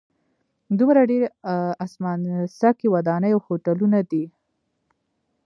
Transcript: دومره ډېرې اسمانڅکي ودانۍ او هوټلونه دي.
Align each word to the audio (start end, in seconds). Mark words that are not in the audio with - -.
دومره 0.79 1.01
ډېرې 1.09 1.27
اسمانڅکي 1.85 2.87
ودانۍ 2.93 3.31
او 3.33 3.41
هوټلونه 3.47 3.99
دي. 4.11 4.25